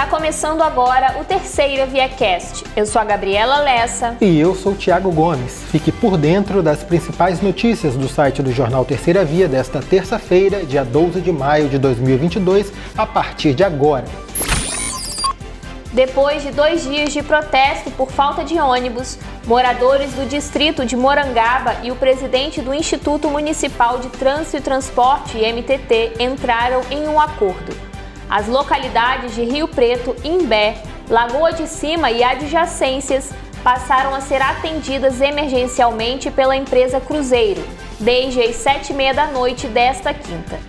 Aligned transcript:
Está 0.00 0.16
começando 0.16 0.62
agora 0.62 1.18
o 1.20 1.24
terceiro 1.26 1.86
ViaCast. 1.86 2.64
Eu 2.74 2.86
sou 2.86 3.02
a 3.02 3.04
Gabriela 3.04 3.58
Lessa. 3.58 4.16
E 4.18 4.40
eu 4.40 4.54
sou 4.54 4.72
o 4.72 4.74
Thiago 4.74 5.12
Gomes. 5.12 5.62
Fique 5.70 5.92
por 5.92 6.16
dentro 6.16 6.62
das 6.62 6.82
principais 6.82 7.42
notícias 7.42 7.96
do 7.96 8.08
site 8.08 8.42
do 8.42 8.50
jornal 8.50 8.82
Terceira 8.82 9.26
Via 9.26 9.46
desta 9.46 9.80
terça-feira, 9.80 10.64
dia 10.64 10.86
12 10.86 11.20
de 11.20 11.30
maio 11.30 11.68
de 11.68 11.76
2022, 11.76 12.72
a 12.96 13.04
partir 13.04 13.52
de 13.52 13.62
agora. 13.62 14.06
Depois 15.92 16.42
de 16.42 16.50
dois 16.50 16.82
dias 16.82 17.12
de 17.12 17.22
protesto 17.22 17.90
por 17.90 18.10
falta 18.10 18.42
de 18.42 18.58
ônibus, 18.58 19.18
moradores 19.46 20.14
do 20.14 20.26
distrito 20.26 20.86
de 20.86 20.96
Morangaba 20.96 21.76
e 21.82 21.90
o 21.90 21.94
presidente 21.94 22.62
do 22.62 22.72
Instituto 22.72 23.28
Municipal 23.28 23.98
de 23.98 24.08
Trânsito 24.08 24.56
e 24.56 24.60
Transporte, 24.62 25.36
MTT, 25.36 26.14
entraram 26.20 26.80
em 26.90 27.06
um 27.06 27.20
acordo. 27.20 27.89
As 28.30 28.46
localidades 28.46 29.34
de 29.34 29.42
Rio 29.42 29.66
Preto, 29.66 30.14
Imbé, 30.22 30.76
Lagoa 31.08 31.52
de 31.52 31.66
Cima 31.66 32.12
e 32.12 32.22
adjacências 32.22 33.32
passaram 33.64 34.14
a 34.14 34.20
ser 34.20 34.40
atendidas 34.40 35.20
emergencialmente 35.20 36.30
pela 36.30 36.54
empresa 36.54 37.00
Cruzeiro, 37.00 37.60
desde 37.98 38.40
as 38.40 38.54
sete 38.54 38.92
e 38.92 38.94
meia 38.94 39.12
da 39.12 39.26
noite 39.26 39.66
desta 39.66 40.14
quinta. 40.14 40.60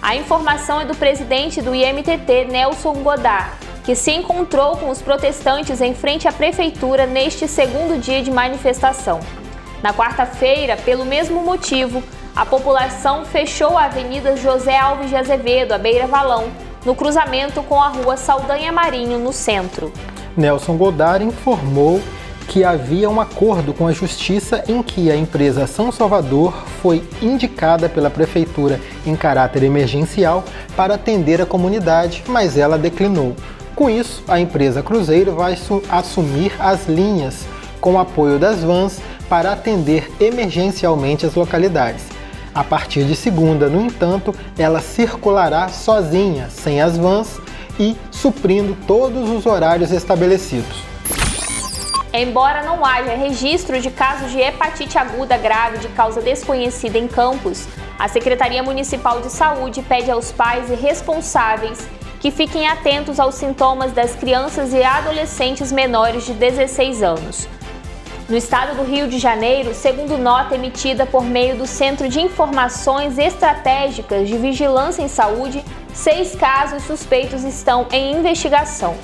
A 0.00 0.16
informação 0.16 0.80
é 0.80 0.86
do 0.86 0.96
presidente 0.96 1.60
do 1.60 1.74
IMTT, 1.74 2.46
Nelson 2.50 2.94
Godard, 3.02 3.50
que 3.84 3.94
se 3.94 4.12
encontrou 4.12 4.78
com 4.78 4.88
os 4.88 5.02
protestantes 5.02 5.82
em 5.82 5.94
frente 5.94 6.26
à 6.26 6.32
prefeitura 6.32 7.04
neste 7.06 7.46
segundo 7.46 8.00
dia 8.00 8.22
de 8.22 8.30
manifestação. 8.30 9.20
Na 9.82 9.92
quarta-feira, 9.92 10.74
pelo 10.78 11.04
mesmo 11.04 11.42
motivo, 11.42 12.02
a 12.34 12.46
população 12.46 13.26
fechou 13.26 13.76
a 13.76 13.84
Avenida 13.84 14.38
José 14.38 14.78
Alves 14.78 15.10
de 15.10 15.16
Azevedo, 15.16 15.72
à 15.72 15.78
Beira 15.78 16.06
Valão, 16.06 16.50
no 16.84 16.94
cruzamento 16.94 17.62
com 17.62 17.80
a 17.80 17.88
rua 17.88 18.16
Saldanha 18.16 18.72
Marinho, 18.72 19.18
no 19.18 19.32
centro. 19.32 19.92
Nelson 20.36 20.76
Godard 20.76 21.24
informou 21.24 22.00
que 22.48 22.64
havia 22.64 23.08
um 23.08 23.20
acordo 23.20 23.72
com 23.72 23.86
a 23.86 23.92
Justiça 23.92 24.64
em 24.66 24.82
que 24.82 25.10
a 25.10 25.16
empresa 25.16 25.68
São 25.68 25.92
Salvador 25.92 26.52
foi 26.82 27.02
indicada 27.22 27.88
pela 27.88 28.10
Prefeitura 28.10 28.80
em 29.06 29.14
caráter 29.14 29.62
emergencial 29.62 30.42
para 30.76 30.94
atender 30.94 31.40
a 31.40 31.46
comunidade, 31.46 32.24
mas 32.26 32.58
ela 32.58 32.76
declinou. 32.76 33.36
Com 33.76 33.88
isso, 33.88 34.24
a 34.26 34.40
empresa 34.40 34.82
Cruzeiro 34.82 35.36
vai 35.36 35.56
assumir 35.88 36.52
as 36.58 36.88
linhas 36.88 37.46
com 37.80 37.98
apoio 37.98 38.38
das 38.38 38.64
vans 38.64 39.00
para 39.28 39.52
atender 39.52 40.10
emergencialmente 40.20 41.24
as 41.24 41.34
localidades. 41.34 42.19
A 42.54 42.64
partir 42.64 43.04
de 43.04 43.14
segunda, 43.14 43.68
no 43.68 43.80
entanto, 43.80 44.34
ela 44.58 44.80
circulará 44.80 45.68
sozinha, 45.68 46.48
sem 46.50 46.80
as 46.80 46.96
vans 46.96 47.40
e 47.78 47.96
suprindo 48.10 48.76
todos 48.86 49.30
os 49.30 49.46
horários 49.46 49.92
estabelecidos. 49.92 50.82
Embora 52.12 52.64
não 52.64 52.84
haja 52.84 53.14
registro 53.14 53.80
de 53.80 53.88
casos 53.88 54.32
de 54.32 54.40
hepatite 54.40 54.98
aguda 54.98 55.36
grave 55.36 55.78
de 55.78 55.88
causa 55.88 56.20
desconhecida 56.20 56.98
em 56.98 57.06
Campos, 57.06 57.68
a 57.96 58.08
Secretaria 58.08 58.64
Municipal 58.64 59.20
de 59.20 59.30
Saúde 59.30 59.80
pede 59.82 60.10
aos 60.10 60.32
pais 60.32 60.68
e 60.70 60.74
responsáveis 60.74 61.78
que 62.18 62.32
fiquem 62.32 62.66
atentos 62.66 63.20
aos 63.20 63.36
sintomas 63.36 63.92
das 63.92 64.14
crianças 64.14 64.74
e 64.74 64.82
adolescentes 64.82 65.70
menores 65.70 66.26
de 66.26 66.34
16 66.34 67.02
anos. 67.02 67.48
No 68.30 68.36
estado 68.36 68.76
do 68.76 68.84
Rio 68.84 69.08
de 69.08 69.18
Janeiro, 69.18 69.74
segundo 69.74 70.16
nota 70.16 70.54
emitida 70.54 71.04
por 71.04 71.24
meio 71.24 71.56
do 71.56 71.66
Centro 71.66 72.08
de 72.08 72.20
Informações 72.20 73.18
Estratégicas 73.18 74.28
de 74.28 74.38
Vigilância 74.38 75.02
em 75.02 75.08
Saúde, 75.08 75.64
seis 75.92 76.36
casos 76.36 76.84
suspeitos 76.84 77.42
estão 77.42 77.88
em 77.90 78.16
investigação. 78.16 78.94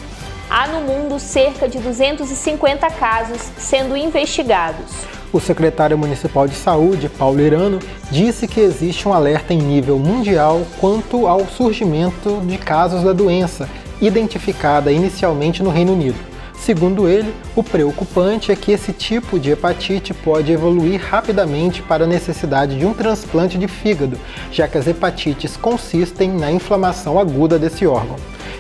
Há 0.49 0.69
no 0.69 0.83
mundo 0.83 1.19
cerca 1.19 1.69
de 1.69 1.81
250 1.81 2.89
casos 2.93 3.43
sendo 3.59 3.97
investigados. 3.97 4.93
O 5.33 5.41
secretário 5.41 5.99
municipal 5.99 6.47
de 6.47 6.55
saúde, 6.55 7.09
Paulo 7.09 7.41
Irano, 7.41 7.81
disse 8.13 8.47
que 8.47 8.61
existe 8.61 9.09
um 9.09 9.13
alerta 9.13 9.53
em 9.53 9.59
nível 9.59 9.98
mundial 9.98 10.65
quanto 10.81 11.27
ao 11.27 11.45
surgimento 11.48 12.41
de 12.47 12.57
casos 12.59 13.03
da 13.03 13.13
doença, 13.13 13.69
identificada 14.01 14.92
inicialmente 14.92 15.65
no 15.65 15.70
Reino 15.70 15.95
Unido. 15.95 16.36
Segundo 16.58 17.08
ele, 17.08 17.33
o 17.55 17.62
preocupante 17.62 18.50
é 18.50 18.56
que 18.56 18.72
esse 18.72 18.92
tipo 18.92 19.39
de 19.39 19.50
hepatite 19.50 20.12
pode 20.12 20.50
evoluir 20.50 21.00
rapidamente 21.00 21.80
para 21.80 22.05
a 22.05 22.08
necessidade 22.08 22.77
de 22.77 22.84
um 22.84 22.92
transplante 22.92 23.56
de 23.56 23.68
fígado, 23.68 24.18
já 24.50 24.67
que 24.67 24.77
as 24.77 24.86
hepatites 24.86 25.56
consistem 25.56 26.30
na 26.33 26.50
inflamação 26.50 27.20
aguda 27.20 27.58
desse 27.58 27.86
órgão. 27.86 28.17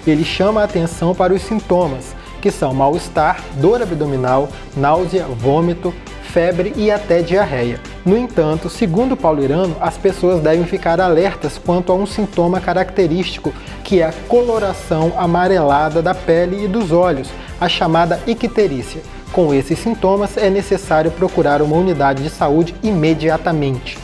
Ele 0.06 0.24
chama 0.24 0.60
a 0.60 0.64
atenção 0.64 1.14
para 1.14 1.34
os 1.34 1.42
sintomas, 1.42 2.14
que 2.40 2.50
são 2.50 2.72
mal-estar, 2.72 3.42
dor 3.56 3.82
abdominal, 3.82 4.48
náusea, 4.76 5.24
vômito, 5.24 5.92
febre 6.22 6.72
e 6.76 6.90
até 6.92 7.22
diarreia. 7.22 7.80
No 8.06 8.16
entanto, 8.16 8.70
segundo 8.70 9.16
Paulo 9.16 9.42
Irano, 9.42 9.76
as 9.80 9.98
pessoas 9.98 10.40
devem 10.40 10.64
ficar 10.64 11.00
alertas 11.00 11.58
quanto 11.58 11.90
a 11.90 11.94
um 11.96 12.06
sintoma 12.06 12.60
característico, 12.60 13.52
que 13.82 14.00
é 14.00 14.04
a 14.04 14.12
coloração 14.28 15.12
amarelada 15.16 16.00
da 16.00 16.14
pele 16.14 16.66
e 16.66 16.68
dos 16.68 16.92
olhos, 16.92 17.28
a 17.60 17.68
chamada 17.68 18.20
icterícia. 18.24 19.02
Com 19.32 19.52
esses 19.52 19.80
sintomas, 19.80 20.36
é 20.36 20.48
necessário 20.48 21.10
procurar 21.10 21.60
uma 21.60 21.74
unidade 21.74 22.22
de 22.22 22.30
saúde 22.30 22.76
imediatamente. 22.80 23.98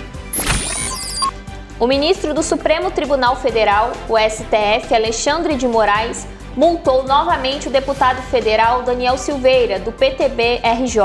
O 1.81 1.87
ministro 1.87 2.35
do 2.35 2.43
Supremo 2.43 2.91
Tribunal 2.91 3.37
Federal, 3.37 3.93
o 4.07 4.19
STF, 4.19 4.95
Alexandre 4.95 5.57
de 5.57 5.67
Moraes, 5.67 6.27
multou 6.55 7.05
novamente 7.05 7.69
o 7.69 7.71
deputado 7.71 8.21
federal 8.23 8.83
Daniel 8.83 9.17
Silveira, 9.17 9.79
do 9.79 9.93
PTB-RJ, 9.93 11.01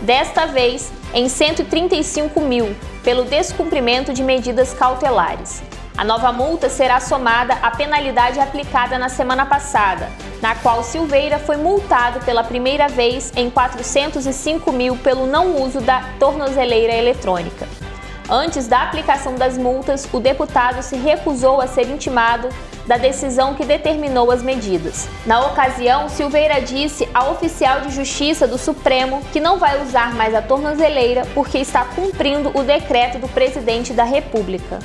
desta 0.00 0.46
vez 0.46 0.90
em 1.12 1.28
135 1.28 2.40
mil, 2.40 2.74
pelo 3.04 3.24
descumprimento 3.24 4.12
de 4.14 4.22
medidas 4.22 4.72
cautelares. 4.72 5.67
A 5.98 6.04
nova 6.04 6.30
multa 6.30 6.68
será 6.68 7.00
somada 7.00 7.54
à 7.54 7.72
penalidade 7.72 8.38
aplicada 8.38 8.96
na 9.00 9.08
semana 9.08 9.44
passada, 9.44 10.08
na 10.40 10.54
qual 10.54 10.84
Silveira 10.84 11.40
foi 11.40 11.56
multado 11.56 12.20
pela 12.24 12.44
primeira 12.44 12.86
vez 12.86 13.32
em 13.34 13.50
405 13.50 14.70
mil 14.70 14.96
pelo 14.98 15.26
não 15.26 15.60
uso 15.60 15.80
da 15.80 16.04
tornozeleira 16.20 16.94
eletrônica. 16.94 17.66
Antes 18.30 18.68
da 18.68 18.82
aplicação 18.82 19.34
das 19.34 19.58
multas, 19.58 20.08
o 20.12 20.20
deputado 20.20 20.84
se 20.84 20.94
recusou 20.94 21.60
a 21.60 21.66
ser 21.66 21.90
intimado 21.90 22.48
da 22.86 22.96
decisão 22.96 23.54
que 23.54 23.64
determinou 23.64 24.30
as 24.30 24.40
medidas. 24.40 25.08
Na 25.26 25.46
ocasião, 25.46 26.08
Silveira 26.08 26.60
disse 26.60 27.08
ao 27.12 27.32
oficial 27.32 27.80
de 27.80 27.90
justiça 27.90 28.46
do 28.46 28.56
Supremo 28.56 29.20
que 29.32 29.40
não 29.40 29.58
vai 29.58 29.82
usar 29.82 30.14
mais 30.14 30.32
a 30.32 30.40
tornozeleira 30.40 31.26
porque 31.34 31.58
está 31.58 31.84
cumprindo 31.84 32.56
o 32.56 32.62
decreto 32.62 33.18
do 33.18 33.28
presidente 33.28 33.92
da 33.92 34.04
República. 34.04 34.78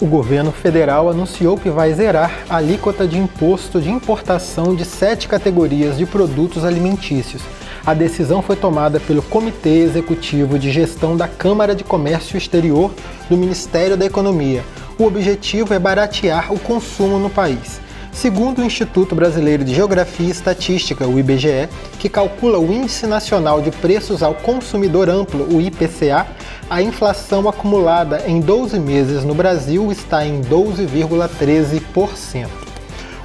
O 0.00 0.06
governo 0.06 0.52
federal 0.52 1.10
anunciou 1.10 1.56
que 1.56 1.68
vai 1.70 1.92
zerar 1.92 2.44
a 2.48 2.58
alíquota 2.58 3.04
de 3.04 3.18
imposto 3.18 3.80
de 3.80 3.90
importação 3.90 4.76
de 4.76 4.84
sete 4.84 5.26
categorias 5.26 5.98
de 5.98 6.06
produtos 6.06 6.64
alimentícios. 6.64 7.42
A 7.84 7.94
decisão 7.94 8.40
foi 8.40 8.54
tomada 8.54 9.00
pelo 9.00 9.22
Comitê 9.22 9.80
Executivo 9.80 10.56
de 10.56 10.70
Gestão 10.70 11.16
da 11.16 11.26
Câmara 11.26 11.74
de 11.74 11.82
Comércio 11.82 12.38
Exterior 12.38 12.92
do 13.28 13.36
Ministério 13.36 13.96
da 13.96 14.06
Economia. 14.06 14.62
O 14.96 15.04
objetivo 15.04 15.74
é 15.74 15.80
baratear 15.80 16.52
o 16.52 16.60
consumo 16.60 17.18
no 17.18 17.28
país. 17.28 17.80
Segundo 18.12 18.60
o 18.60 18.64
Instituto 18.64 19.14
Brasileiro 19.14 19.64
de 19.64 19.74
Geografia 19.74 20.26
e 20.26 20.30
Estatística, 20.30 21.06
o 21.06 21.18
IBGE, 21.18 21.68
que 21.98 22.08
calcula 22.08 22.58
o 22.58 22.72
Índice 22.72 23.06
Nacional 23.06 23.60
de 23.62 23.70
Preços 23.70 24.22
ao 24.22 24.34
Consumidor 24.34 25.08
Amplo, 25.08 25.46
o 25.54 25.60
IPCA, 25.60 26.26
a 26.70 26.82
inflação 26.82 27.48
acumulada 27.48 28.24
em 28.26 28.40
12 28.40 28.78
meses 28.78 29.24
no 29.24 29.34
Brasil 29.34 29.90
está 29.90 30.26
em 30.26 30.42
12,13%. 30.42 32.46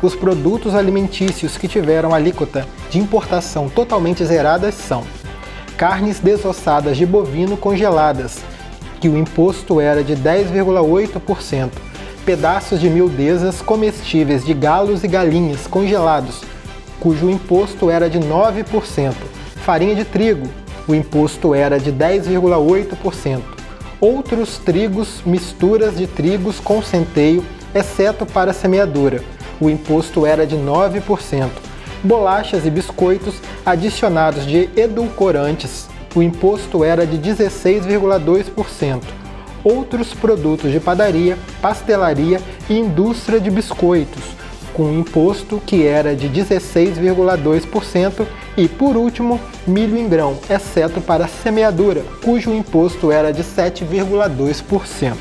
Os 0.01 0.16
produtos 0.16 0.74
alimentícios 0.74 1.57
que 1.57 1.68
tiveram 1.68 2.13
alíquota 2.13 2.66
de 2.90 3.00
importação 3.00 3.68
totalmente 3.68 4.24
zeradas 4.24 4.75
são 4.75 5.04
carnes 5.75 6.19
desossadas 6.19 6.95
de 6.95 7.06
bovino 7.06 7.57
congeladas, 7.57 8.40
que 9.01 9.10
o 9.10 9.18
imposto 9.18 9.81
era 9.81 10.04
de 10.04 10.16
10,8%, 10.16 11.69
pedaços 12.25 12.80
de 12.80 12.90
miudezas 12.90 13.62
comestíveis 13.62 14.45
de 14.45 14.54
galos 14.54 15.04
e 15.04 15.07
galinhas 15.07 15.68
congelados, 15.68 16.44
cujo 16.98 17.30
imposto 17.30 17.90
era 17.90 18.10
de 18.10 18.19
9%, 18.19 19.13
farinha 19.56 19.95
de 19.95 20.06
trigo, 20.06 20.48
o 20.88 20.95
imposto 20.95 21.53
era 21.53 21.80
de 21.80 21.91
10,8%. 21.91 23.41
Outros 24.00 24.57
trigos, 24.57 25.21
misturas 25.25 25.95
de 25.95 26.07
trigos 26.07 26.59
com 26.59 26.81
centeio, 26.81 27.44
exceto 27.74 28.25
para 28.25 28.53
semeadura, 28.53 29.24
o 29.59 29.69
imposto 29.69 30.25
era 30.25 30.45
de 30.45 30.56
9%. 30.56 31.50
Bolachas 32.03 32.65
e 32.65 32.69
biscoitos 32.69 33.35
adicionados 33.65 34.45
de 34.45 34.69
edulcorantes, 34.75 35.88
o 36.15 36.21
imposto 36.21 36.83
era 36.83 37.06
de 37.06 37.18
16,2% 37.18 39.01
outros 39.63 40.13
produtos 40.13 40.71
de 40.71 40.80
padaria, 40.80 41.38
pastelaria 41.62 42.41
e 42.69 42.77
indústria 42.77 43.39
de 43.39 43.50
biscoitos, 43.50 44.24
com 44.74 44.84
um 44.84 45.00
imposto 45.00 45.62
que 45.66 45.86
era 45.86 46.16
de 46.16 46.28
16,2%, 46.30 48.25
e 48.58 48.68
por 48.68 48.98
último, 48.98 49.40
milho 49.66 49.98
em 49.98 50.08
grão, 50.08 50.38
exceto 50.50 51.00
para 51.02 51.28
semeadura, 51.28 52.04
cujo 52.24 52.54
imposto 52.54 53.12
era 53.12 53.31
de 53.31 53.44
7,2%. 53.44 55.16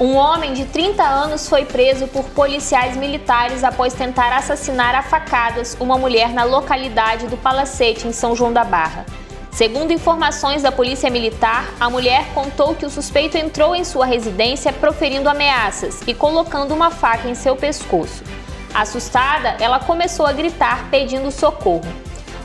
Um 0.00 0.16
homem 0.16 0.52
de 0.52 0.64
30 0.64 1.04
anos 1.04 1.48
foi 1.48 1.64
preso 1.64 2.08
por 2.08 2.24
policiais 2.24 2.96
militares 2.96 3.62
após 3.62 3.94
tentar 3.94 4.36
assassinar 4.36 4.92
a 4.94 5.02
facadas 5.02 5.76
uma 5.78 5.96
mulher 5.96 6.30
na 6.30 6.42
localidade 6.42 7.28
do 7.28 7.36
Palacete, 7.36 8.08
em 8.08 8.12
São 8.12 8.34
João 8.34 8.52
da 8.52 8.64
Barra. 8.64 9.06
Segundo 9.54 9.92
informações 9.92 10.62
da 10.62 10.72
Polícia 10.72 11.08
Militar, 11.08 11.72
a 11.78 11.88
mulher 11.88 12.26
contou 12.34 12.74
que 12.74 12.84
o 12.84 12.90
suspeito 12.90 13.38
entrou 13.38 13.72
em 13.72 13.84
sua 13.84 14.04
residência 14.04 14.72
proferindo 14.72 15.28
ameaças 15.28 16.02
e 16.08 16.12
colocando 16.12 16.74
uma 16.74 16.90
faca 16.90 17.28
em 17.28 17.36
seu 17.36 17.54
pescoço. 17.54 18.24
Assustada, 18.74 19.50
ela 19.60 19.78
começou 19.78 20.26
a 20.26 20.32
gritar 20.32 20.90
pedindo 20.90 21.30
socorro. 21.30 21.86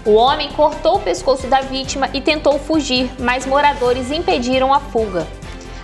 O 0.05 0.13
homem 0.13 0.51
cortou 0.51 0.97
o 0.97 0.99
pescoço 0.99 1.47
da 1.47 1.61
vítima 1.61 2.07
e 2.13 2.21
tentou 2.21 2.59
fugir, 2.59 3.09
mas 3.17 3.43
moradores 3.43 4.11
impediram 4.11 4.71
a 4.71 4.79
fuga. 4.79 5.25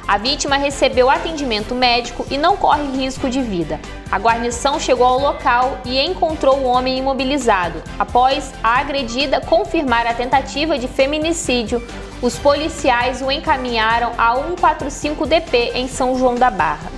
A 0.08 0.20
vítima 0.20 0.56
recebeu 0.58 1.10
atendimento 1.10 1.74
médico 1.74 2.28
e 2.30 2.38
não 2.38 2.56
corre 2.56 2.84
risco 2.96 3.28
de 3.28 3.42
vida. 3.42 3.80
A 4.12 4.20
guarnição 4.20 4.80
chegou 4.80 5.06
ao 5.06 5.20
local 5.20 5.80
e 5.84 6.00
encontrou 6.00 6.60
o 6.60 6.66
homem 6.66 7.00
imobilizado. 7.00 7.82
Após 7.98 8.54
a 8.64 8.80
agredida 8.80 9.42
confirmar 9.42 10.06
a 10.06 10.14
tentativa 10.14 10.78
de 10.78 10.88
feminicídio, 10.88 11.82
os 12.22 12.38
policiais 12.38 13.20
o 13.22 13.32
encaminharam 13.32 14.12
a 14.16 14.36
145DP 14.36 15.72
em 15.74 15.88
São 15.88 16.16
João 16.18 16.36
da 16.36 16.52
Barra. 16.52 16.95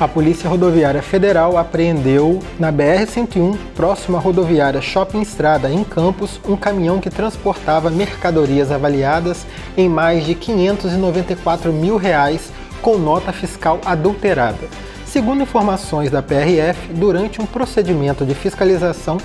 A 0.00 0.08
Polícia 0.08 0.48
Rodoviária 0.48 1.02
Federal 1.02 1.58
apreendeu 1.58 2.38
na 2.58 2.72
BR-101, 2.72 3.54
próxima 3.76 4.16
à 4.16 4.20
rodoviária 4.20 4.80
Shopping 4.80 5.20
Estrada, 5.20 5.70
em 5.70 5.84
Campos, 5.84 6.40
um 6.48 6.56
caminhão 6.56 6.98
que 6.98 7.10
transportava 7.10 7.90
mercadorias 7.90 8.72
avaliadas 8.72 9.44
em 9.76 9.90
mais 9.90 10.24
de 10.24 10.34
594 10.34 11.70
mil 11.70 11.98
reais 11.98 12.50
com 12.80 12.96
nota 12.96 13.30
fiscal 13.30 13.78
adulterada. 13.84 14.70
Segundo 15.04 15.42
informações 15.42 16.10
da 16.10 16.22
PRF, 16.22 16.94
durante 16.94 17.42
um 17.42 17.44
procedimento 17.44 18.24
de 18.24 18.34
fiscalização, 18.34 19.18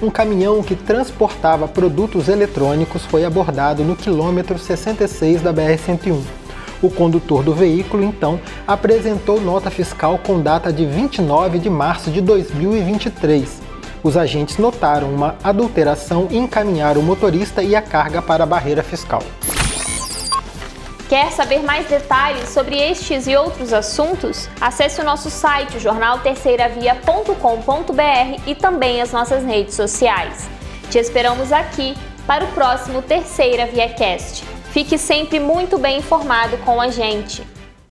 um 0.00 0.08
caminhão 0.08 0.62
que 0.62 0.74
transportava 0.74 1.68
produtos 1.68 2.28
eletrônicos 2.28 3.04
foi 3.04 3.26
abordado 3.26 3.84
no 3.84 3.94
quilômetro 3.94 4.58
66 4.58 5.42
da 5.42 5.52
BR-101. 5.52 6.41
O 6.82 6.90
condutor 6.90 7.44
do 7.44 7.54
veículo, 7.54 8.02
então, 8.02 8.40
apresentou 8.66 9.40
nota 9.40 9.70
fiscal 9.70 10.18
com 10.18 10.42
data 10.42 10.72
de 10.72 10.84
29 10.84 11.60
de 11.60 11.70
março 11.70 12.10
de 12.10 12.20
2023. 12.20 13.62
Os 14.02 14.16
agentes 14.16 14.58
notaram 14.58 15.14
uma 15.14 15.36
adulteração 15.44 16.26
e 16.28 16.36
encaminharam 16.36 17.00
o 17.00 17.04
motorista 17.04 17.62
e 17.62 17.76
a 17.76 17.80
carga 17.80 18.20
para 18.20 18.42
a 18.42 18.46
barreira 18.46 18.82
fiscal. 18.82 19.22
Quer 21.08 21.30
saber 21.30 21.62
mais 21.62 21.86
detalhes 21.86 22.48
sobre 22.48 22.76
estes 22.76 23.26
e 23.26 23.36
outros 23.36 23.72
assuntos? 23.72 24.48
Acesse 24.60 25.00
o 25.00 25.04
nosso 25.04 25.30
site 25.30 25.78
jornalterceiravia.com.br 25.78 28.42
e 28.46 28.54
também 28.54 29.02
as 29.02 29.12
nossas 29.12 29.44
redes 29.44 29.74
sociais. 29.74 30.48
Te 30.90 30.98
esperamos 30.98 31.52
aqui 31.52 31.94
para 32.26 32.44
o 32.44 32.48
próximo 32.52 33.02
Terceira 33.02 33.66
Via 33.66 33.90
Cast. 33.90 34.51
Fique 34.72 34.96
sempre 34.96 35.38
muito 35.38 35.76
bem 35.76 35.98
informado 35.98 36.56
com 36.64 36.80
a 36.80 36.88
gente. 36.88 37.51